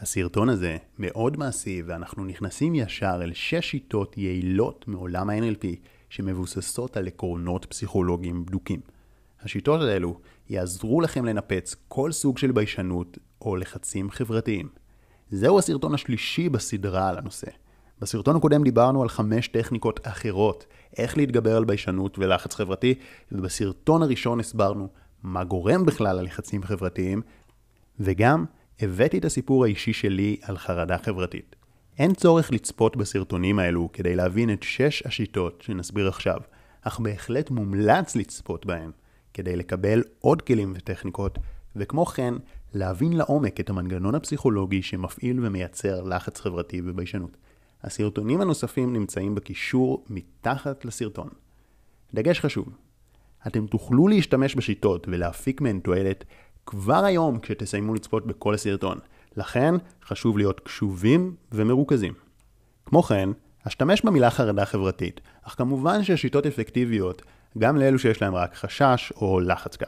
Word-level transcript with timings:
הסרטון 0.00 0.48
הזה 0.48 0.76
מאוד 0.98 1.36
מעשי 1.36 1.82
ואנחנו 1.86 2.24
נכנסים 2.24 2.74
ישר 2.74 3.20
אל 3.22 3.32
שש 3.34 3.70
שיטות 3.70 4.18
יעילות 4.18 4.84
מעולם 4.88 5.30
ה-NLP 5.30 5.66
שמבוססות 6.10 6.96
על 6.96 7.06
עקרונות 7.06 7.64
פסיכולוגיים 7.64 8.46
בדוקים. 8.46 8.80
השיטות 9.42 9.80
האלו 9.80 10.20
יעזרו 10.48 11.00
לכם 11.00 11.24
לנפץ 11.24 11.76
כל 11.88 12.12
סוג 12.12 12.38
של 12.38 12.52
ביישנות 12.52 13.18
או 13.40 13.56
לחצים 13.56 14.10
חברתיים. 14.10 14.68
זהו 15.30 15.58
הסרטון 15.58 15.94
השלישי 15.94 16.48
בסדרה 16.48 17.08
על 17.08 17.18
הנושא. 17.18 17.50
בסרטון 18.00 18.36
הקודם 18.36 18.64
דיברנו 18.64 19.02
על 19.02 19.08
חמש 19.08 19.48
טכניקות 19.48 20.00
אחרות, 20.06 20.66
איך 20.96 21.16
להתגבר 21.16 21.56
על 21.56 21.64
ביישנות 21.64 22.18
ולחץ 22.18 22.54
חברתי, 22.54 22.94
ובסרטון 23.32 24.02
הראשון 24.02 24.40
הסברנו 24.40 24.88
מה 25.22 25.44
גורם 25.44 25.86
בכלל 25.86 26.16
ללחצים 26.20 26.62
חברתיים, 26.62 27.22
וגם 28.00 28.44
הבאתי 28.80 29.18
את 29.18 29.24
הסיפור 29.24 29.64
האישי 29.64 29.92
שלי 29.92 30.36
על 30.42 30.58
חרדה 30.58 30.98
חברתית. 30.98 31.56
אין 31.98 32.14
צורך 32.14 32.52
לצפות 32.52 32.96
בסרטונים 32.96 33.58
האלו 33.58 33.88
כדי 33.92 34.16
להבין 34.16 34.52
את 34.52 34.62
שש 34.62 35.06
השיטות 35.06 35.62
שנסביר 35.66 36.08
עכשיו, 36.08 36.40
אך 36.82 37.00
בהחלט 37.00 37.50
מומלץ 37.50 38.16
לצפות 38.16 38.66
בהן, 38.66 38.90
כדי 39.34 39.56
לקבל 39.56 40.02
עוד 40.20 40.42
כלים 40.42 40.72
וטכניקות, 40.76 41.38
וכמו 41.76 42.06
כן, 42.06 42.34
להבין 42.74 43.12
לעומק 43.12 43.60
את 43.60 43.70
המנגנון 43.70 44.14
הפסיכולוגי 44.14 44.82
שמפעיל 44.82 45.46
ומייצר 45.46 46.02
לחץ 46.02 46.40
חברתי 46.40 46.82
וביישנות. 46.84 47.36
הסרטונים 47.82 48.40
הנוספים 48.40 48.92
נמצאים 48.92 49.34
בקישור 49.34 50.04
מתחת 50.10 50.84
לסרטון. 50.84 51.28
דגש 52.14 52.40
חשוב, 52.40 52.68
אתם 53.46 53.66
תוכלו 53.66 54.08
להשתמש 54.08 54.54
בשיטות 54.54 55.08
ולהפיק 55.08 55.60
מהן 55.60 55.80
תועלת 55.80 56.24
כבר 56.70 57.04
היום 57.04 57.38
כשתסיימו 57.38 57.94
לצפות 57.94 58.26
בכל 58.26 58.54
הסרטון. 58.54 58.98
לכן 59.36 59.74
חשוב 60.04 60.38
להיות 60.38 60.60
קשובים 60.60 61.34
ומרוכזים. 61.52 62.12
כמו 62.86 63.02
כן, 63.02 63.28
אשתמש 63.68 64.02
במילה 64.04 64.30
חרדה 64.30 64.64
חברתית, 64.64 65.20
אך 65.42 65.54
כמובן 65.58 66.04
שהשיטות 66.04 66.46
אפקטיביות 66.46 67.22
גם 67.58 67.76
לאלו 67.76 67.98
שיש 67.98 68.22
להם 68.22 68.34
רק 68.34 68.54
חשש 68.54 69.12
או 69.16 69.40
לחץ 69.40 69.76
קל. 69.76 69.86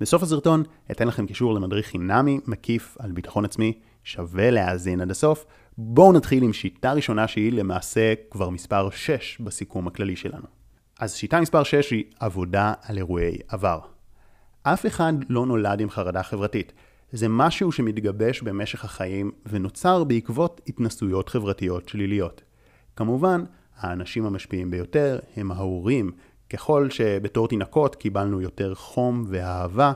בסוף 0.00 0.22
הסרטון 0.22 0.62
אתן 0.90 1.08
לכם 1.08 1.26
קישור 1.26 1.54
למדריך 1.54 1.86
חינמי 1.86 2.40
מקיף 2.46 2.96
על 2.98 3.12
ביטחון 3.12 3.44
עצמי, 3.44 3.72
שווה 4.04 4.50
להאזין 4.50 5.00
עד 5.00 5.10
הסוף. 5.10 5.44
בואו 5.78 6.12
נתחיל 6.12 6.42
עם 6.42 6.52
שיטה 6.52 6.92
ראשונה 6.92 7.28
שהיא 7.28 7.52
למעשה 7.52 8.14
כבר 8.30 8.50
מספר 8.50 8.90
6 8.90 9.40
בסיכום 9.40 9.86
הכללי 9.86 10.16
שלנו. 10.16 10.46
אז 11.00 11.14
שיטה 11.14 11.40
מספר 11.40 11.62
6 11.62 11.90
היא 11.90 12.04
עבודה 12.20 12.72
על 12.82 12.96
אירועי 12.98 13.38
עבר. 13.48 13.78
אף 14.62 14.86
אחד 14.86 15.12
לא 15.28 15.46
נולד 15.46 15.80
עם 15.80 15.90
חרדה 15.90 16.22
חברתית. 16.22 16.72
זה 17.12 17.28
משהו 17.28 17.72
שמתגבש 17.72 18.42
במשך 18.42 18.84
החיים 18.84 19.30
ונוצר 19.46 20.04
בעקבות 20.04 20.60
התנסויות 20.66 21.28
חברתיות 21.28 21.88
שליליות. 21.88 22.42
כמובן, 22.96 23.44
האנשים 23.76 24.26
המשפיעים 24.26 24.70
ביותר 24.70 25.18
הם 25.36 25.50
ההורים. 25.50 26.12
ככל 26.50 26.90
שבתור 26.90 27.48
תינוקות 27.48 27.96
קיבלנו 27.96 28.40
יותר 28.40 28.74
חום 28.74 29.24
ואהבה, 29.28 29.92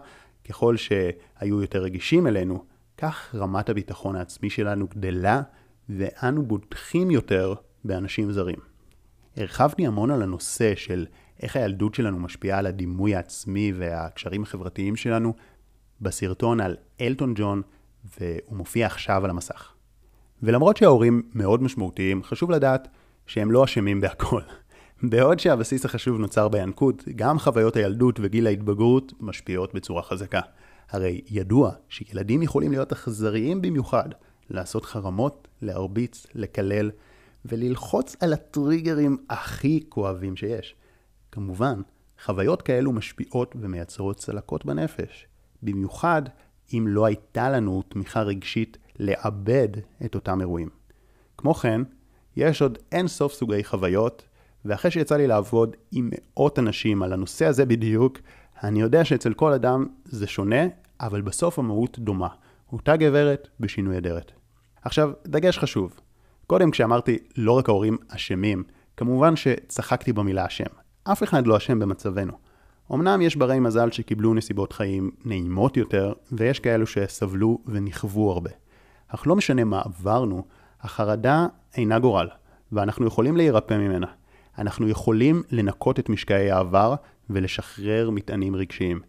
ככל 0.49 0.77
שהיו 0.77 1.61
יותר 1.61 1.83
רגישים 1.83 2.27
אלינו, 2.27 2.65
כך 2.99 3.35
רמת 3.35 3.69
הביטחון 3.69 4.17
העצמי 4.17 4.51
שלנו 4.51 4.87
גדלה, 4.89 5.43
ואנו 5.89 6.47
בוטחים 6.47 7.11
יותר 7.11 7.55
באנשים 7.85 8.33
זרים. 8.33 8.59
הרחבתי 9.37 9.87
המון 9.87 10.11
על 10.11 10.23
הנושא 10.23 10.75
של 10.75 11.07
איך 11.43 11.57
הילדות 11.57 11.95
שלנו 11.95 12.19
משפיעה 12.19 12.59
על 12.59 12.67
הדימוי 12.67 13.15
העצמי 13.15 13.73
והקשרים 13.77 14.43
החברתיים 14.43 14.97
שלנו 14.97 15.35
בסרטון 16.01 16.61
על 16.61 16.77
אלטון 17.01 17.35
ג'ון, 17.37 17.63
והוא 18.19 18.57
מופיע 18.57 18.87
עכשיו 18.87 19.25
על 19.25 19.31
המסך. 19.31 19.73
ולמרות 20.43 20.77
שההורים 20.77 21.23
מאוד 21.35 21.63
משמעותיים, 21.63 22.23
חשוב 22.23 22.51
לדעת 22.51 22.89
שהם 23.27 23.51
לא 23.51 23.65
אשמים 23.65 24.01
בהכל. 24.01 24.41
בעוד 25.11 25.39
שהבסיס 25.39 25.85
החשוב 25.85 26.19
נוצר 26.19 26.49
בינקות, 26.49 27.05
גם 27.17 27.39
חוויות 27.39 27.77
הילדות 27.77 28.21
וגיל 28.23 28.47
ההתבגרות 28.47 29.13
משפיעות 29.21 29.75
בצורה 29.75 30.03
חזקה. 30.03 30.41
הרי 30.91 31.21
ידוע 31.31 31.73
שילדים 31.89 32.43
יכולים 32.43 32.71
להיות 32.71 32.93
אכזריים 32.93 33.63
במיוחד, 33.63 34.09
לעשות 34.51 34.85
חרמות, 34.85 35.49
להרביץ, 35.63 36.27
לקלל, 36.35 36.91
וללחוץ 37.45 38.17
על 38.21 38.33
הטריגרים 38.33 39.17
הכי 39.31 39.85
כואבים 39.89 40.37
שיש. 40.37 40.75
כמובן, 41.35 41.81
חוויות 42.25 42.63
כאלו 42.63 42.93
משפיעות 42.93 43.55
ומייצרות 43.61 44.17
צלקות 44.17 44.65
בנפש, 44.65 45.27
במיוחד 45.63 46.23
אם 46.73 46.85
לא 46.89 47.05
הייתה 47.05 47.51
לנו 47.51 47.83
תמיכה 47.89 48.23
רגשית 48.23 48.79
לעבד 48.99 49.69
את 50.05 50.15
אותם 50.15 50.41
אירועים. 50.41 50.69
כמו 51.39 51.55
כן, 51.55 51.81
יש 52.37 52.63
עוד 52.63 52.79
אין 52.93 53.09
סוף 53.09 53.33
סוגי 53.33 53.65
חוויות, 53.65 54.25
ואחרי 54.65 54.91
שיצא 54.91 55.17
לי 55.17 55.27
לעבוד 55.27 55.77
עם 55.93 56.11
מאות 56.13 56.59
אנשים 56.59 57.03
על 57.03 57.13
הנושא 57.13 57.47
הזה 57.47 57.67
בדיוק, 57.67 58.19
אני 58.63 58.81
יודע 58.81 59.05
שאצל 59.05 59.35
כל 59.35 59.53
אדם 59.53 59.87
זה 60.05 60.27
שונה, 60.27 60.63
אבל 61.01 61.23
בסוף 61.23 61.59
המהות 61.59 61.99
דומה. 61.99 62.29
אותה 62.73 62.97
גברת 62.97 63.49
בשינוי 63.61 63.99
אדרת. 63.99 64.33
עכשיו, 64.83 65.13
דגש 65.27 65.59
חשוב. 65.59 66.01
קודם 66.47 66.71
כשאמרתי 66.71 67.19
לא 67.37 67.53
רק 67.53 67.69
ההורים 67.69 67.97
אשמים, 68.09 68.65
כמובן 68.97 69.37
שצחקתי 69.37 70.13
במילה 70.13 70.47
אשם. 70.47 70.84
אף 71.05 71.23
אחד 71.23 71.47
לא 71.47 71.57
אשם 71.57 71.79
במצבנו. 71.79 72.33
אמנם 72.93 73.21
יש 73.23 73.37
ברי 73.37 73.61
מזל 73.61 73.91
שקיבלו 73.91 74.35
נסיבות 74.35 74.73
חיים 74.73 75.11
נעימות 75.25 75.77
יותר, 75.77 76.13
ויש 76.33 76.61
כאלו 76.61 76.87
שסבלו 76.87 77.59
ונכוו 77.67 78.31
הרבה. 78.31 78.51
אך 79.09 79.27
לא 79.27 79.37
משנה 79.37 79.65
מה 79.65 79.83
עברנו, 79.85 80.45
החרדה 80.81 81.47
אינה 81.77 81.99
גורל, 81.99 82.29
ואנחנו 82.73 83.07
יכולים 83.07 83.37
להירפא 83.37 83.75
ממנה. 83.75 84.07
אנחנו 84.59 84.89
יכולים 84.89 85.43
לנקות 85.51 85.99
את 85.99 86.09
משקעי 86.09 86.51
העבר 86.51 86.95
ולשחרר 87.31 88.11
מטענים 88.11 88.57
רגשיים. 88.57 89.01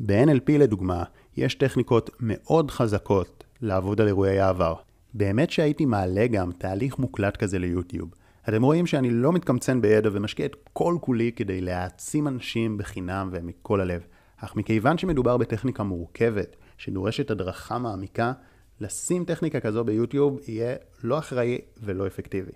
ב-NLP 0.00 0.52
לדוגמה, 0.58 1.04
יש 1.36 1.54
טכניקות 1.54 2.10
מאוד 2.20 2.70
חזקות 2.70 3.44
לעבוד 3.60 4.00
על 4.00 4.06
אירועי 4.06 4.40
העבר. 4.40 4.74
באמת 5.14 5.50
שהייתי 5.50 5.86
מעלה 5.86 6.26
גם 6.26 6.52
תהליך 6.58 6.98
מוקלט 6.98 7.36
כזה 7.36 7.58
ליוטיוב. 7.58 8.10
אתם 8.48 8.62
רואים 8.62 8.86
שאני 8.86 9.10
לא 9.10 9.32
מתקמצן 9.32 9.80
בידע 9.80 10.10
ומשקיע 10.12 10.46
את 10.46 10.56
כל 10.72 10.96
כולי 11.00 11.32
כדי 11.32 11.60
להעצים 11.60 12.28
אנשים 12.28 12.78
בחינם 12.78 13.28
ומכל 13.32 13.80
הלב. 13.80 14.06
אך 14.36 14.56
מכיוון 14.56 14.98
שמדובר 14.98 15.36
בטכניקה 15.36 15.82
מורכבת, 15.82 16.56
שדורשת 16.78 17.30
הדרכה 17.30 17.78
מעמיקה, 17.78 18.32
לשים 18.80 19.24
טכניקה 19.24 19.60
כזו 19.60 19.84
ביוטיוב 19.84 20.38
יהיה 20.46 20.76
לא 21.02 21.18
אחראי 21.18 21.58
ולא 21.82 22.06
אפקטיבי. 22.06 22.52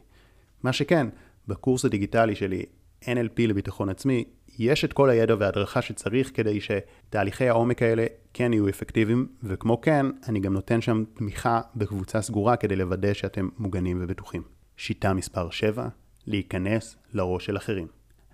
מה 0.62 0.72
שכן, 0.72 1.06
בקורס 1.48 1.84
הדיגיטלי 1.84 2.34
שלי, 2.34 2.64
NLP 3.04 3.38
לביטחון 3.38 3.88
עצמי, 3.88 4.24
יש 4.58 4.84
את 4.84 4.92
כל 4.92 5.10
הידע 5.10 5.34
וההדרכה 5.38 5.82
שצריך 5.82 6.30
כדי 6.34 6.58
שתהליכי 6.60 7.48
העומק 7.48 7.82
האלה 7.82 8.06
כן 8.34 8.52
יהיו 8.52 8.68
אפקטיביים, 8.68 9.26
וכמו 9.42 9.80
כן, 9.80 10.06
אני 10.28 10.40
גם 10.40 10.52
נותן 10.52 10.80
שם 10.80 11.04
תמיכה 11.14 11.60
בקבוצה 11.76 12.22
סגורה 12.22 12.56
כדי 12.56 12.76
לוודא 12.76 13.12
שאתם 13.12 13.48
מוגנים 13.58 13.98
ובטוחים. 14.00 14.55
שיטה 14.76 15.14
מספר 15.14 15.50
7, 15.50 15.88
להיכנס 16.26 16.96
לראש 17.12 17.46
של 17.46 17.56
אחרים. 17.56 17.86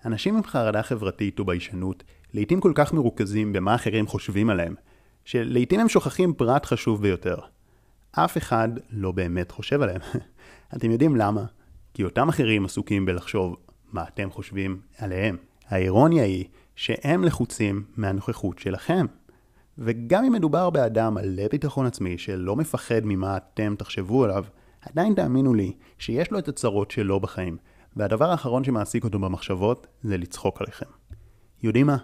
אנשים 0.04 0.36
עם 0.36 0.42
חרדה 0.42 0.82
חברתית 0.82 1.40
וביישנות 1.40 2.02
לעיתים 2.34 2.60
כל 2.60 2.72
כך 2.74 2.92
מרוכזים 2.92 3.52
במה 3.52 3.74
אחרים 3.74 4.06
חושבים 4.06 4.50
עליהם, 4.50 4.74
שלעיתים 5.24 5.80
הם 5.80 5.88
שוכחים 5.88 6.34
פרט 6.34 6.66
חשוב 6.66 7.02
ביותר. 7.02 7.36
אף 8.12 8.36
אחד 8.36 8.68
לא 8.90 9.12
באמת 9.12 9.50
חושב 9.50 9.82
עליהם. 9.82 10.00
אתם 10.76 10.90
יודעים 10.90 11.16
למה? 11.16 11.44
כי 11.94 12.04
אותם 12.04 12.28
אחרים 12.28 12.64
עסוקים 12.64 13.06
בלחשוב 13.06 13.56
מה 13.92 14.04
אתם 14.08 14.30
חושבים 14.30 14.80
עליהם. 14.98 15.36
האירוניה 15.68 16.24
היא 16.24 16.44
שהם 16.76 17.24
לחוצים 17.24 17.84
מהנוכחות 17.96 18.58
שלכם. 18.58 19.06
וגם 19.78 20.24
אם 20.24 20.32
מדובר 20.32 20.70
באדם 20.70 21.14
מלא 21.14 21.48
ביטחון 21.50 21.86
עצמי 21.86 22.18
שלא 22.18 22.56
מפחד 22.56 23.00
ממה 23.04 23.36
אתם 23.36 23.74
תחשבו 23.78 24.24
עליו, 24.24 24.44
עדיין 24.90 25.14
תאמינו 25.14 25.54
לי 25.54 25.72
שיש 25.98 26.30
לו 26.30 26.38
את 26.38 26.48
הצרות 26.48 26.90
שלו 26.90 27.20
בחיים, 27.20 27.56
והדבר 27.96 28.30
האחרון 28.30 28.64
שמעסיק 28.64 29.04
אותו 29.04 29.18
במחשבות 29.18 29.86
זה 30.02 30.16
לצחוק 30.16 30.60
עליכם. 30.60 30.86
יודעים 31.62 31.86
מה? 31.86 31.96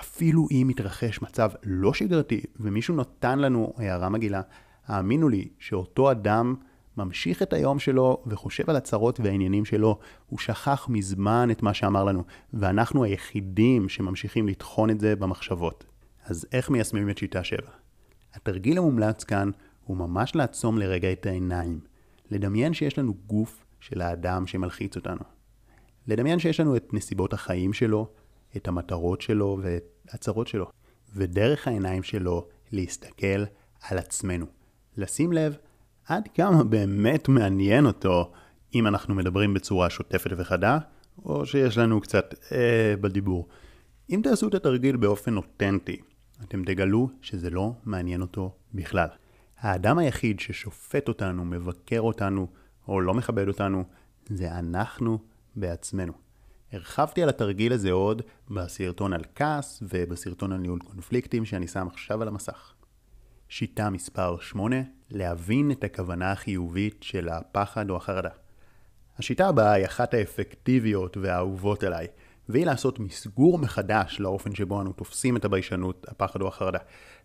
אפילו 0.00 0.46
אם 0.50 0.64
מתרחש 0.68 1.22
מצב 1.22 1.50
לא 1.62 1.94
שגרתי 1.94 2.40
ומישהו 2.60 2.96
נתן 2.96 3.38
לנו 3.38 3.72
הערה 3.76 4.08
מגעילה, 4.08 4.40
האמינו 4.86 5.28
לי 5.28 5.48
שאותו 5.58 6.10
אדם 6.10 6.54
ממשיך 6.96 7.42
את 7.42 7.52
היום 7.52 7.78
שלו 7.78 8.22
וחושב 8.26 8.70
על 8.70 8.76
הצרות 8.76 9.20
והעניינים 9.20 9.64
שלו, 9.64 9.98
הוא 10.26 10.38
שכח 10.38 10.86
מזמן 10.88 11.48
את 11.50 11.62
מה 11.62 11.74
שאמר 11.74 12.04
לנו, 12.04 12.24
ואנחנו 12.52 13.04
היחידים 13.04 13.88
שממשיכים 13.88 14.48
לטחון 14.48 14.90
את 14.90 15.00
זה 15.00 15.16
במחשבות. 15.16 15.84
אז 16.26 16.46
איך 16.52 16.70
מיישמים 16.70 17.10
את 17.10 17.18
שיטה 17.18 17.44
7? 17.44 17.62
התרגיל 18.34 18.78
המומלץ 18.78 19.24
כאן 19.24 19.50
הוא 19.84 19.96
ממש 19.96 20.34
לעצום 20.34 20.78
לרגע 20.78 21.12
את 21.12 21.26
העיניים, 21.26 21.80
לדמיין 22.30 22.74
שיש 22.74 22.98
לנו 22.98 23.14
גוף 23.26 23.64
של 23.80 24.00
האדם 24.00 24.46
שמלחיץ 24.46 24.96
אותנו. 24.96 25.20
לדמיין 26.06 26.38
שיש 26.38 26.60
לנו 26.60 26.76
את 26.76 26.94
נסיבות 26.94 27.32
החיים 27.32 27.72
שלו, 27.72 28.08
את 28.56 28.68
המטרות 28.68 29.20
שלו 29.20 29.58
ואת 29.62 29.84
הצרות 30.08 30.46
שלו. 30.46 30.70
ודרך 31.14 31.68
העיניים 31.68 32.02
שלו 32.02 32.46
להסתכל 32.72 33.44
על 33.82 33.98
עצמנו. 33.98 34.46
לשים 34.96 35.32
לב 35.32 35.56
עד 36.08 36.28
כמה 36.34 36.64
באמת 36.64 37.28
מעניין 37.28 37.86
אותו 37.86 38.32
אם 38.74 38.86
אנחנו 38.86 39.14
מדברים 39.14 39.54
בצורה 39.54 39.90
שוטפת 39.90 40.30
וחדה, 40.36 40.78
או 41.24 41.46
שיש 41.46 41.78
לנו 41.78 42.00
קצת 42.00 42.34
אה 42.52 42.94
בדיבור. 43.00 43.48
אם 44.10 44.20
תעשו 44.22 44.48
את 44.48 44.54
התרגיל 44.54 44.96
באופן 44.96 45.36
אותנטי, 45.36 46.00
אתם 46.42 46.64
תגלו 46.64 47.08
שזה 47.22 47.50
לא 47.50 47.72
מעניין 47.84 48.20
אותו 48.20 48.54
בכלל. 48.74 49.08
האדם 49.58 49.98
היחיד 49.98 50.40
ששופט 50.40 51.08
אותנו, 51.08 51.44
מבקר 51.44 52.00
אותנו, 52.00 52.46
או 52.88 53.00
לא 53.00 53.14
מכבד 53.14 53.48
אותנו, 53.48 53.84
זה 54.26 54.58
אנחנו 54.58 55.18
בעצמנו. 55.56 56.12
הרחבתי 56.72 57.22
על 57.22 57.28
התרגיל 57.28 57.72
הזה 57.72 57.92
עוד 57.92 58.22
בסרטון 58.50 59.12
על 59.12 59.22
כעס 59.34 59.82
ובסרטון 59.82 60.52
על 60.52 60.58
ניהול 60.58 60.78
קונפליקטים 60.78 61.44
שאני 61.44 61.66
שם 61.66 61.86
עכשיו 61.86 62.22
על 62.22 62.28
המסך. 62.28 62.74
שיטה 63.48 63.90
מספר 63.90 64.38
8, 64.40 64.76
להבין 65.10 65.70
את 65.70 65.84
הכוונה 65.84 66.32
החיובית 66.32 67.02
של 67.02 67.28
הפחד 67.28 67.90
או 67.90 67.96
החרדה. 67.96 68.30
השיטה 69.18 69.48
הבאה 69.48 69.72
היא 69.72 69.86
אחת 69.86 70.14
האפקטיביות 70.14 71.16
והאהובות 71.16 71.82
עליי, 71.82 72.06
והיא 72.48 72.66
לעשות 72.66 72.98
מסגור 72.98 73.58
מחדש 73.58 74.20
לאופן 74.20 74.54
שבו 74.54 74.80
אנו 74.80 74.92
תופסים 74.92 75.36
את 75.36 75.44
הביישנות, 75.44 76.06
הפחד 76.08 76.40
או 76.40 76.48
החרדה. 76.48 76.78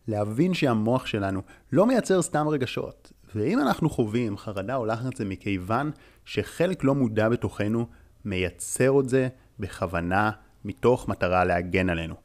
להבין 0.07 0.54
שהמוח 0.54 1.06
שלנו 1.06 1.42
לא 1.71 1.86
מייצר 1.86 2.21
סתם 2.21 2.48
רגשות, 2.48 3.12
ואם 3.36 3.60
אנחנו 3.60 3.89
חווים 3.89 4.38
חרדה 4.38 4.75
או 4.75 4.86
לחץ 4.86 5.18
זה 5.18 5.25
מכיוון 5.25 5.92
שחלק 6.25 6.83
לא 6.83 6.95
מודע 6.95 7.30
בתוכנו 7.30 7.88
מייצר 8.25 9.00
את 9.00 9.10
זה 9.10 9.27
בכוונה 9.60 10.31
מתוך 10.66 11.07
מטרה 11.07 11.45
להגן 11.45 11.89
עלינו. 11.89 12.15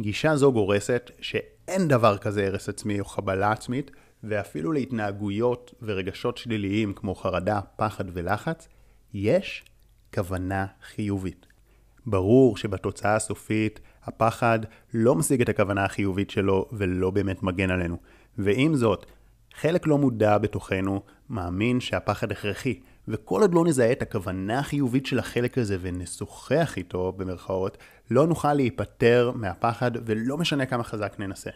גישה 0.00 0.36
זו 0.36 0.52
גורסת 0.52 1.10
שאין 1.20 1.88
דבר 1.88 2.18
כזה 2.18 2.46
הרס 2.46 2.68
עצמי 2.68 3.00
או 3.00 3.04
חבלה 3.04 3.52
עצמית, 3.52 3.90
ואפילו 4.24 4.72
להתנהגויות 4.72 5.74
ורגשות 5.82 6.36
שליליים 6.36 6.92
כמו 6.92 7.14
חרדה, 7.14 7.60
פחד 7.76 8.04
ולחץ, 8.12 8.68
יש 9.14 9.64
כוונה 10.14 10.66
חיובית. 10.82 11.47
ברור 12.10 12.56
שבתוצאה 12.56 13.14
הסופית 13.14 13.80
הפחד 14.04 14.58
לא 14.94 15.14
משיג 15.14 15.40
את 15.40 15.48
הכוונה 15.48 15.84
החיובית 15.84 16.30
שלו 16.30 16.66
ולא 16.72 17.10
באמת 17.10 17.42
מגן 17.42 17.70
עלינו. 17.70 17.96
ועם 18.38 18.74
זאת, 18.74 19.06
חלק 19.54 19.86
לא 19.86 19.98
מודע 19.98 20.38
בתוכנו 20.38 21.02
מאמין 21.30 21.80
שהפחד 21.80 22.32
הכרחי, 22.32 22.80
וכל 23.08 23.40
עוד 23.40 23.54
לא 23.54 23.64
נזהה 23.64 23.92
את 23.92 24.02
הכוונה 24.02 24.58
החיובית 24.58 25.06
של 25.06 25.18
החלק 25.18 25.58
הזה 25.58 25.76
ונשוחח 25.80 26.76
איתו, 26.76 27.12
במרכאות, 27.16 27.78
לא 28.10 28.26
נוכל 28.26 28.54
להיפטר 28.54 29.32
מהפחד 29.34 29.90
ולא 30.06 30.38
משנה 30.38 30.66
כמה 30.66 30.84
חזק 30.84 31.14
ננסה. 31.18 31.50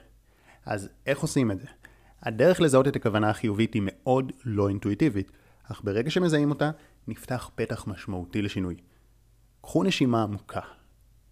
אז 0.67 0.89
איך 1.07 1.21
עושים 1.21 1.51
את 1.51 1.61
זה? 1.61 1.67
הדרך 2.23 2.61
לזהות 2.61 2.89
את 2.89 2.97
הכוונה 2.97 3.31
החיובית 3.31 3.75
היא 3.75 3.83
מאוד 3.85 4.33
לא 4.45 4.69
אינטואיטיבית, 4.69 5.33
אך 5.73 5.81
ברגע 5.85 6.11
שמזהים 6.11 6.51
אותה, 6.51 6.71
נפתח 7.09 7.51
פתח 7.55 7.85
משמעותי 7.87 8.43
לשינוי. 8.43 8.75
קחו 9.63 9.83
נשימה 9.83 10.23
עמוקה, 10.23 10.61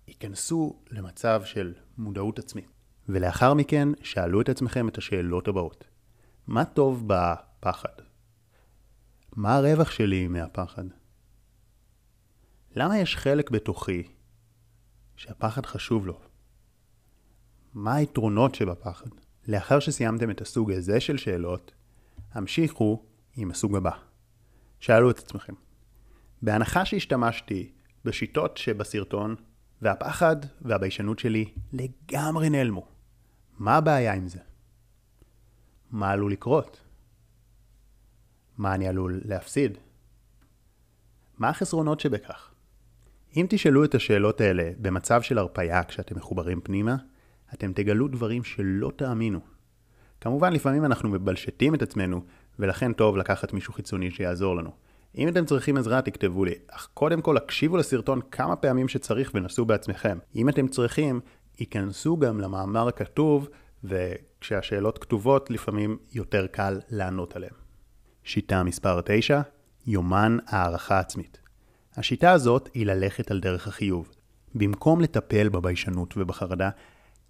היכנסו 0.06 0.82
למצב 0.90 1.42
של 1.44 1.74
מודעות 1.98 2.38
עצמית, 2.38 2.68
ולאחר 3.08 3.54
מכן 3.54 3.88
שאלו 4.02 4.40
את 4.40 4.48
עצמכם 4.48 4.88
את 4.88 4.98
השאלות 4.98 5.48
הבאות. 5.48 5.84
מה 6.46 6.64
טוב 6.64 7.04
בפחד? 7.06 8.02
מה 9.36 9.56
הרווח 9.56 9.90
שלי 9.90 10.28
מהפחד? 10.28 10.84
למה 12.76 12.98
יש 12.98 13.16
חלק 13.16 13.50
בתוכי 13.50 14.02
שהפחד 15.16 15.66
חשוב 15.66 16.06
לו? 16.06 16.20
מה 17.74 17.94
היתרונות 17.94 18.54
שבפחד? 18.54 19.10
לאחר 19.48 19.80
שסיימתם 19.80 20.30
את 20.30 20.40
הסוג 20.40 20.72
הזה 20.72 21.00
של 21.00 21.16
שאלות, 21.16 21.72
המשיכו 22.32 23.02
עם 23.36 23.50
הסוג 23.50 23.76
הבא. 23.76 23.90
שאלו 24.80 25.10
את 25.10 25.18
עצמכם, 25.18 25.54
בהנחה 26.42 26.84
שהשתמשתי 26.84 27.72
בשיטות 28.04 28.56
שבסרטון, 28.56 29.34
והפחד 29.82 30.36
והביישנות 30.62 31.18
שלי 31.18 31.44
לגמרי 31.72 32.50
נעלמו, 32.50 32.86
מה 33.58 33.76
הבעיה 33.76 34.14
עם 34.14 34.28
זה? 34.28 34.38
מה 35.90 36.10
עלול 36.10 36.32
לקרות? 36.32 36.80
מה 38.58 38.74
אני 38.74 38.88
עלול 38.88 39.20
להפסיד? 39.24 39.78
מה 41.38 41.48
החסרונות 41.48 42.00
שבכך? 42.00 42.50
אם 43.36 43.46
תשאלו 43.48 43.84
את 43.84 43.94
השאלות 43.94 44.40
האלה 44.40 44.70
במצב 44.78 45.22
של 45.22 45.38
הרפייה 45.38 45.84
כשאתם 45.84 46.16
מחוברים 46.16 46.60
פנימה, 46.60 46.96
אתם 47.54 47.72
תגלו 47.72 48.08
דברים 48.08 48.44
שלא 48.44 48.92
תאמינו. 48.96 49.40
כמובן, 50.20 50.52
לפעמים 50.52 50.84
אנחנו 50.84 51.08
מבלשטים 51.08 51.74
את 51.74 51.82
עצמנו, 51.82 52.24
ולכן 52.58 52.92
טוב 52.92 53.16
לקחת 53.16 53.52
מישהו 53.52 53.72
חיצוני 53.72 54.10
שיעזור 54.10 54.56
לנו. 54.56 54.70
אם 55.18 55.28
אתם 55.28 55.44
צריכים 55.44 55.76
עזרה, 55.76 56.02
תכתבו 56.02 56.44
לי, 56.44 56.54
אך 56.70 56.88
קודם 56.94 57.20
כל 57.20 57.36
הקשיבו 57.36 57.76
לסרטון 57.76 58.20
כמה 58.30 58.56
פעמים 58.56 58.88
שצריך 58.88 59.30
ונסו 59.34 59.64
בעצמכם. 59.64 60.18
אם 60.36 60.48
אתם 60.48 60.68
צריכים, 60.68 61.20
היכנסו 61.58 62.16
גם 62.16 62.40
למאמר 62.40 62.88
הכתוב, 62.88 63.48
וכשהשאלות 63.84 64.98
כתובות, 64.98 65.50
לפעמים 65.50 65.98
יותר 66.12 66.46
קל 66.46 66.80
לענות 66.90 67.36
עליהן. 67.36 67.54
שיטה 68.24 68.62
מספר 68.62 69.00
9, 69.04 69.40
יומן 69.86 70.36
הערכה 70.46 70.98
עצמית. 70.98 71.40
השיטה 71.96 72.32
הזאת 72.32 72.68
היא 72.74 72.86
ללכת 72.86 73.30
על 73.30 73.40
דרך 73.40 73.68
החיוב. 73.68 74.08
במקום 74.54 75.00
לטפל 75.00 75.48
בביישנות 75.48 76.14
ובחרדה, 76.16 76.70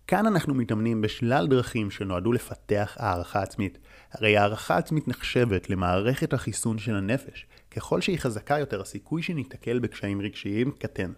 כאן 0.06 0.26
אנחנו 0.26 0.55
מתאמנים 0.55 1.00
בשלל 1.00 1.47
דרכים 1.47 1.91
שנועדו 1.91 2.33
לפתח 2.33 2.97
הערכה 2.99 3.43
עצמית. 3.43 3.79
הרי 4.12 4.37
הערכה 4.37 4.76
עצמית 4.76 5.09
נחשבת 5.09 5.71
למערכת 5.71 6.33
החיסון 6.33 6.79
של 6.79 6.97
הנפש. 6.97 7.47
ככל 7.70 8.00
שהיא 8.00 8.19
חזקה 8.19 8.58
יותר, 8.58 8.81
הסיכוי 8.81 9.22
שניתקל 9.22 9.78
בקשיים 9.78 10.20
רגשיים 10.20 10.70
קטן. 10.70 11.12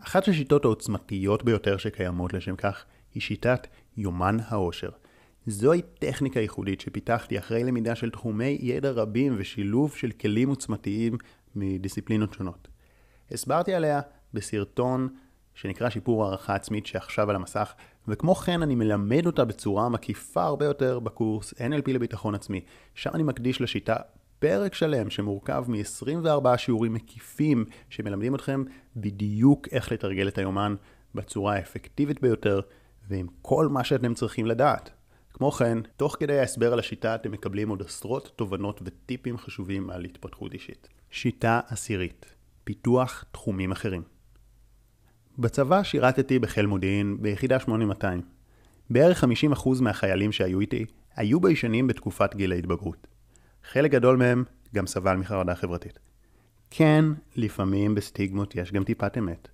אחת 0.00 0.28
השיטות 0.28 0.64
העוצמתיות 0.64 1.44
ביותר 1.44 1.76
שקיימות 1.76 2.32
לשם 2.32 2.56
כך, 2.56 2.84
היא 3.14 3.22
שיטת 3.22 3.66
יומן 3.96 4.36
העושר. 4.48 4.90
זוהי 5.46 5.82
טכניקה 5.98 6.40
ייחודית 6.40 6.80
שפיתחתי 6.80 7.38
אחרי 7.38 7.64
למידה 7.64 7.94
של 7.94 8.10
תחומי 8.10 8.58
ידע 8.60 8.90
רבים 8.90 9.34
ושילוב 9.38 9.96
של 9.96 10.10
כלים 10.10 10.48
עוצמתיים 10.48 11.18
מדיסציפלינות 11.56 12.32
שונות. 12.32 12.68
הסברתי 13.30 13.74
עליה 13.74 14.00
בסרטון 14.34 15.08
שנקרא 15.54 15.90
שיפור 15.90 16.24
הערכה 16.24 16.54
עצמית 16.54 16.86
שעכשיו 16.86 17.30
על 17.30 17.36
המסך, 17.36 17.74
וכמו 18.08 18.34
כן 18.34 18.62
אני 18.62 18.74
מלמד 18.74 19.26
אותה 19.26 19.44
בצורה 19.44 19.88
מקיפה 19.88 20.42
הרבה 20.42 20.64
יותר 20.64 20.98
בקורס 20.98 21.54
NLP 21.54 21.92
לביטחון 21.92 22.34
עצמי, 22.34 22.60
שם 22.94 23.10
אני 23.14 23.22
מקדיש 23.22 23.60
לשיטה 23.60 23.96
פרק 24.38 24.74
שלם 24.74 25.10
שמורכב 25.10 25.64
מ-24 25.68 26.56
שיעורים 26.56 26.94
מקיפים 26.94 27.64
שמלמדים 27.88 28.34
אתכם 28.34 28.64
בדיוק 28.96 29.68
איך 29.72 29.92
לתרגל 29.92 30.28
את 30.28 30.38
היומן 30.38 30.74
בצורה 31.14 31.54
האפקטיבית 31.54 32.20
ביותר 32.20 32.60
ועם 33.08 33.26
כל 33.42 33.68
מה 33.68 33.84
שאתם 33.84 34.14
צריכים 34.14 34.46
לדעת. 34.46 34.90
כמו 35.32 35.50
כן, 35.50 35.78
תוך 35.96 36.16
כדי 36.20 36.38
ההסבר 36.38 36.72
על 36.72 36.78
השיטה 36.78 37.14
אתם 37.14 37.32
מקבלים 37.32 37.68
עוד 37.68 37.82
עשרות 37.82 38.32
תובנות 38.36 38.80
וטיפים 38.84 39.38
חשובים 39.38 39.90
על 39.90 40.04
התפתחות 40.04 40.54
אישית. 40.54 40.88
שיטה 41.10 41.60
עשירית, 41.68 42.34
פיתוח 42.64 43.24
תחומים 43.32 43.72
אחרים. 43.72 44.02
בצבא 45.38 45.82
שירתתי 45.82 46.38
בחיל 46.38 46.66
מודיעין 46.66 47.16
ביחידה 47.20 47.60
8200. 47.60 48.22
בערך 48.90 49.24
50% 49.24 49.26
מהחיילים 49.80 50.32
שהיו 50.32 50.60
איתי 50.60 50.84
היו 51.16 51.40
ביישנים 51.40 51.86
בתקופת 51.86 52.34
גיל 52.34 52.52
ההתבגרות. 52.52 53.13
חלק 53.72 53.90
גדול 53.90 54.16
מהם 54.16 54.44
גם 54.74 54.86
סבל 54.86 55.16
מחרדה 55.16 55.54
חברתית. 55.54 55.98
כן, 56.70 57.04
לפעמים 57.36 57.94
בסטיגמות 57.94 58.54
יש 58.54 58.72
גם 58.72 58.84
טיפת 58.84 59.18
אמת. 59.18 59.48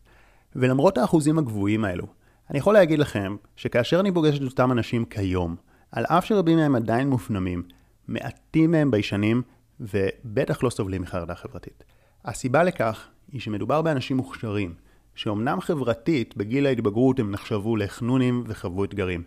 ולמרות 0.56 0.98
האחוזים 0.98 1.38
הגבוהים 1.38 1.84
האלו, 1.84 2.06
אני 2.50 2.58
יכול 2.58 2.74
להגיד 2.74 2.98
לכם 2.98 3.36
שכאשר 3.56 4.00
אני 4.00 4.12
פוגש 4.12 4.38
את 4.38 4.42
אותם 4.42 4.72
אנשים 4.72 5.04
כיום, 5.04 5.56
על 5.92 6.04
אף 6.04 6.24
שרבים 6.24 6.58
מהם 6.58 6.76
עדיין 6.76 7.08
מופנמים, 7.08 7.62
מעטים 8.08 8.70
מהם 8.70 8.90
ביישנים 8.90 9.42
ובטח 9.80 10.62
לא 10.62 10.70
סובלים 10.70 11.02
מחרדה 11.02 11.34
חברתית. 11.34 11.84
הסיבה 12.24 12.62
לכך 12.62 13.08
היא 13.32 13.40
שמדובר 13.40 13.82
באנשים 13.82 14.16
מוכשרים, 14.16 14.74
שאומנם 15.14 15.60
חברתית 15.60 16.36
בגיל 16.36 16.66
ההתבגרות 16.66 17.18
הם 17.18 17.30
נחשבו 17.30 17.76
לחנונים 17.76 18.44
וחוו 18.46 18.84
אתגרים, 18.84 19.22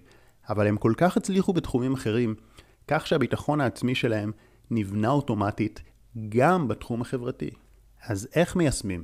אבל 0.49 0.67
הם 0.67 0.77
כל 0.77 0.93
כך 0.97 1.17
הצליחו 1.17 1.53
בתחומים 1.53 1.93
אחרים, 1.93 2.35
כך 2.87 3.07
שהביטחון 3.07 3.61
העצמי 3.61 3.95
שלהם 3.95 4.31
נבנה 4.71 5.09
אוטומטית 5.09 5.81
גם 6.29 6.67
בתחום 6.67 7.01
החברתי. 7.01 7.49
אז 8.05 8.27
איך 8.35 8.55
מיישמים? 8.55 9.03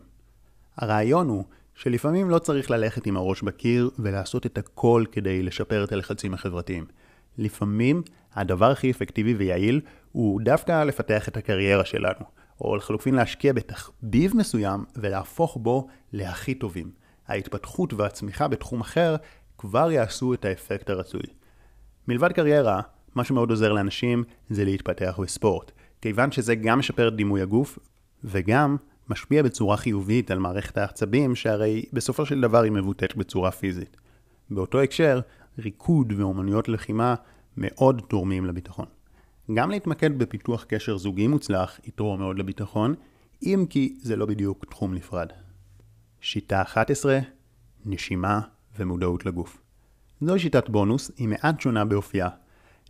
הרעיון 0.78 1.28
הוא 1.28 1.44
שלפעמים 1.76 2.30
לא 2.30 2.40
צריך 2.40 2.72
ללכת 2.72 3.08
עם 3.08 3.18
הראש 3.18 3.42
בקיר 3.42 3.90
ולעשות 4.00 4.46
את 4.46 4.58
הכל 4.58 5.04
כדי 5.12 5.44
לשפר 5.44 5.84
את 5.84 5.92
הלחצים 5.92 6.34
החברתיים. 6.34 6.86
לפעמים 7.38 8.04
הדבר 8.34 8.72
הכי 8.72 8.92
אפקטיבי 8.92 9.34
ויעיל 9.34 9.82
הוא 10.12 10.42
דווקא 10.42 10.84
לפתח 10.84 11.28
את 11.28 11.38
הקריירה 11.38 11.86
שלנו, 11.86 12.26
או 12.62 12.76
לחלופין 12.76 13.16
להשקיע 13.16 13.54
בתחביב 13.54 14.38
מסוים 14.38 14.86
ולהפוך 14.96 15.58
בו 15.62 15.88
להכי 16.14 16.54
טובים. 16.54 16.92
ההתפתחות 17.28 17.94
והצמיחה 17.94 18.48
בתחום 18.48 18.82
אחר 18.82 19.16
כבר 19.58 19.92
יעשו 19.92 20.34
את 20.34 20.46
האפקט 20.46 20.90
הרצוי. 20.90 21.22
מלבד 22.08 22.32
קריירה, 22.32 22.82
מה 23.16 23.24
שמאוד 23.24 23.50
עוזר 23.50 23.74
לאנשים 23.74 24.24
זה 24.50 24.66
להתפתח 24.66 25.20
בספורט. 25.24 25.72
כיוון 26.02 26.32
שזה 26.32 26.56
גם 26.56 26.80
משפר 26.80 27.08
את 27.08 27.16
דימוי 27.16 27.42
הגוף, 27.42 27.80
וגם 28.24 28.78
משפיע 29.10 29.44
בצורה 29.44 29.78
חיובית 29.78 30.32
על 30.32 30.40
מערכת 30.40 30.78
העצבים, 30.78 31.36
שהרי 31.36 31.86
בסופו 31.94 32.26
של 32.26 32.42
דבר 32.42 32.62
היא 32.62 32.72
מבוטאת 32.72 33.16
בצורה 33.16 33.52
פיזית. 33.52 33.98
באותו 34.50 34.82
הקשר, 34.82 35.20
ריקוד 35.60 36.14
ואומנויות 36.18 36.70
לחימה 36.70 37.16
מאוד 37.58 38.02
תורמים 38.08 38.46
לביטחון. 38.46 38.86
גם 39.54 39.72
להתמקד 39.72 40.20
בפיתוח 40.20 40.64
קשר 40.64 40.98
זוגי 40.98 41.28
מוצלח 41.28 41.80
יתרום 41.86 42.20
מאוד 42.20 42.40
לביטחון, 42.40 42.96
אם 43.44 43.66
כי 43.70 43.98
זה 44.02 44.16
לא 44.16 44.26
בדיוק 44.26 44.66
תחום 44.66 44.94
נפרד. 44.94 45.28
שיטה 46.22 46.62
11, 46.62 47.20
נשימה 47.86 48.42
ומודעות 48.78 49.26
לגוף. 49.26 49.62
זוהי 50.22 50.40
שיטת 50.40 50.70
בונוס, 50.70 51.12
היא 51.18 51.28
מעט 51.28 51.62
שונה 51.62 51.86
באופייה. 51.86 52.30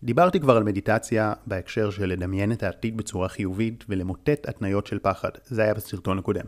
דיברתי 0.04 0.40
כבר 0.40 0.58
על 0.58 0.64
מדיטציה 0.64 1.34
בהקשר 1.48 1.90
של 1.90 2.06
לדמיין 2.06 2.52
את 2.52 2.64
העתיד 2.64 2.98
בצורה 2.98 3.30
חיובית 3.30 3.86
ולמוטט 3.90 4.50
התניות 4.50 4.88
של 4.88 5.00
פחד, 5.00 5.30
זה 5.46 5.64
היה 5.64 5.74
בסרטון 5.74 6.20
הקודם. 6.20 6.46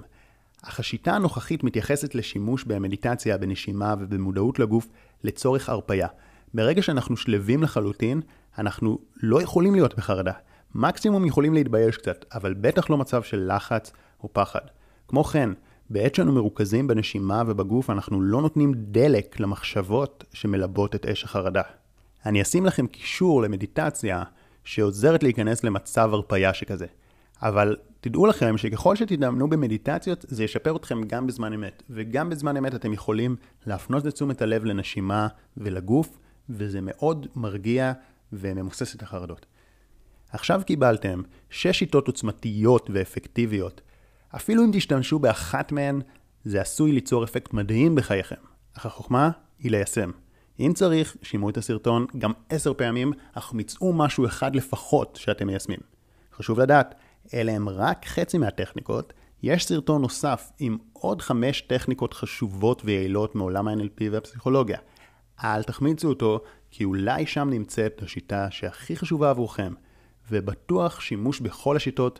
אך 0.63 0.79
השיטה 0.79 1.13
הנוכחית 1.13 1.63
מתייחסת 1.63 2.15
לשימוש 2.15 2.63
במדיטציה, 2.63 3.38
בנשימה 3.38 3.96
ובמודעות 4.00 4.60
לגוף 4.60 4.88
לצורך 5.24 5.70
הרפייה. 5.70 6.08
ברגע 6.53 6.81
שאנחנו 6.81 7.17
שלווים 7.17 7.63
לחלוטין, 7.63 8.22
אנחנו 8.58 9.00
לא 9.24 9.41
יכולים 9.41 9.75
להיות 9.75 9.96
בחרדה. 9.96 10.34
מקסימום 10.75 11.25
יכולים 11.25 11.53
להתבייש 11.53 11.98
קצת, 11.98 12.25
אבל 12.34 12.53
בטח 12.53 12.89
לא 12.89 12.98
מצב 12.98 13.24
של 13.24 13.51
לחץ 13.55 13.91
או 14.24 14.34
פחד. 14.34 14.62
כמו 15.08 15.24
כן, 15.24 15.50
בעת 15.89 16.15
שאנו 16.15 16.31
מרוכזים 16.31 16.88
בנשימה 16.88 17.43
ובגוף, 17.48 17.89
אנחנו 17.89 18.22
לא 18.22 18.41
נותנים 18.41 18.74
דלק 18.75 19.39
למחשבות 19.39 20.24
שמלבות 20.34 20.96
את 20.96 21.05
אש 21.05 21.24
החרדה. 21.24 21.62
אני 22.25 22.42
אשים 22.42 22.66
לכם 22.66 22.88
קישור 22.88 23.42
למדיטציה 23.42 24.24
שעוזרת 24.63 25.24
להיכנס 25.24 25.63
למצב 25.63 26.13
הרפייה 26.13 26.54
שכזה. 26.54 26.86
אבל 27.42 27.75
תדעו 28.01 28.25
לכם 28.25 28.58
שככל 28.58 28.96
שתתאמנו 28.96 29.50
במדיטציות, 29.50 30.25
זה 30.28 30.44
ישפר 30.44 30.75
אתכם 30.75 31.04
גם 31.04 31.28
בזמן 31.28 31.54
אמת. 31.54 31.84
וגם 31.90 32.30
בזמן 32.30 32.58
אמת 32.58 32.75
אתם 32.75 32.94
יכולים 32.94 33.36
להפנות 33.66 34.04
את 34.32 34.42
הלב 34.42 34.66
לנשימה 34.66 35.28
ולגוף, 35.58 36.18
וזה 36.50 36.80
מאוד 36.82 37.28
מרגיע 37.36 37.94
וממוסס 38.34 38.96
את 38.96 39.01
החרדות. 39.04 39.46
עכשיו 40.32 40.62
קיבלתם 40.66 41.22
שש 41.50 41.80
שיטות 41.80 42.08
עוצמתיות 42.08 42.90
ואפקטיביות. 42.94 43.82
אפילו 44.36 44.66
אם 44.66 44.70
תשתמשו 44.74 45.20
באחת 45.20 45.72
מהן, 45.72 46.01
זה 46.46 46.62
עשוי 46.62 46.92
ליצור 46.92 47.24
אפקט 47.24 47.54
מדהים 47.54 47.96
בחייכם. 47.96 48.36
אך 48.78 48.86
החוכמה 48.86 49.30
היא 49.60 49.72
ליישם. 49.72 50.12
אם 50.62 50.72
צריך, 50.75 51.18
שימו 51.22 51.50
את 51.50 51.58
הסרטון 51.58 52.06
גם 52.18 52.32
עשר 52.50 52.74
פעמים, 52.74 53.13
אך 53.34 53.53
מצאו 53.53 53.94
משהו 53.94 54.25
אחד 54.25 54.56
לפחות 54.56 55.20
שאתם 55.22 55.48
מיישמים. 55.48 55.80
חשוב 56.34 56.60
לדעת, 56.60 56.96
אלה 57.34 57.51
הם 57.51 57.70
רק 57.70 58.06
חצי 58.06 58.38
מהטכניקות, 58.38 59.13
יש 59.44 59.65
סרטון 59.65 60.01
נוסף 60.01 60.51
עם 60.60 60.77
עוד 60.94 61.22
חמש 61.22 61.62
טכניקות 61.62 62.13
חשובות 62.13 62.82
ויעילות 62.86 63.36
מעולם 63.36 63.68
ה-NLP 63.68 64.03
והפסיכולוגיה. 64.12 64.77
אל 65.44 65.63
תחמיצו 65.63 66.10
אותו, 66.10 66.39
כי 66.72 66.84
אולי 66.84 67.25
שם 67.25 67.50
נמצאת 67.50 68.01
השיטה 68.03 68.48
שהכי 68.51 68.96
חשובה 68.96 69.30
עבורכם, 69.30 69.74
ובטוח 70.32 71.01
שימוש 71.01 71.39
בכל 71.39 71.75
השיטות 71.75 72.20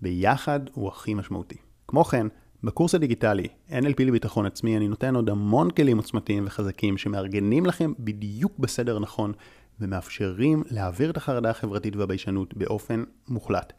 ביחד 0.00 0.60
הוא 0.72 0.88
הכי 0.88 1.14
משמעותי. 1.14 1.56
כמו 1.88 2.04
כן, 2.04 2.26
בקורס 2.64 2.94
הדיגיטלי 2.94 3.48
NLP 3.70 4.02
לביטחון 4.04 4.46
עצמי 4.46 4.76
אני 4.76 4.88
נותן 4.88 5.14
עוד 5.16 5.30
המון 5.30 5.70
כלים 5.70 5.96
עוצמתיים 5.96 6.44
וחזקים 6.46 6.98
שמארגנים 6.98 7.66
לכם 7.66 7.92
בדיוק 7.98 8.58
בסדר 8.58 8.98
נכון 8.98 9.32
ומאפשרים 9.80 10.62
להעביר 10.70 11.10
את 11.10 11.16
החרדה 11.16 11.50
החברתית 11.50 11.96
והביישנות 11.96 12.54
באופן 12.54 13.04
מוחלט. 13.28 13.72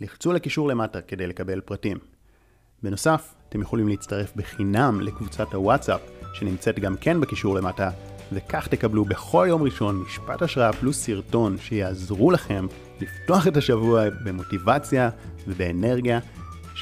לחצו 0.00 0.32
לקישור 0.32 0.68
למטה 0.68 1.00
כדי 1.00 1.26
לקבל 1.26 1.60
פרטים. 1.60 1.98
בנוסף, 2.82 3.34
אתם 3.48 3.60
יכולים 3.60 3.88
להצטרף 3.88 4.32
בחינם 4.36 5.00
לקבוצת 5.00 5.54
הוואטסאפ 5.54 6.00
שנמצאת 6.34 6.78
גם 6.78 6.96
כן 6.96 7.20
בקישור 7.20 7.54
למטה 7.54 7.90
וכך 8.32 8.68
תקבלו 8.68 9.04
בכל 9.04 9.46
יום 9.48 9.62
ראשון 9.62 9.96
משפט 9.96 10.42
השראה 10.42 10.72
פלוס 10.72 11.04
סרטון 11.04 11.58
שיעזרו 11.58 12.30
לכם 12.30 12.66
לפתוח 13.00 13.46
את 13.46 13.56
השבוע 13.56 14.02
במוטיבציה 14.24 15.10
ובאנרגיה. 15.48 16.20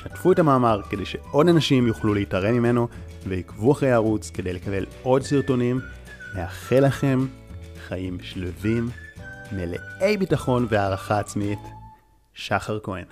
שתפו 0.02 0.33
את 0.33 0.38
המאמר 0.38 0.80
כדי 0.90 1.04
שעוד 1.04 1.49
אנשים 1.49 1.87
יוכלו 1.87 2.14
להתערם 2.14 2.54
ממנו 2.54 2.88
ועקבו 3.26 3.73
אחרי 3.73 3.90
הערוץ 3.90 4.30
כדי 4.30 4.52
לקבל 4.52 4.87
עוד 5.02 5.23
סרטונים. 5.23 5.80
מאחל 6.35 6.80
לכם 6.80 7.26
חיים 7.88 8.19
שלווים, 8.23 8.88
מלאי 9.52 10.16
ביטחון 10.16 10.66
והערכה 10.71 11.19
עצמית. 11.19 11.59
שחר 12.35 12.78
כהן 12.83 13.04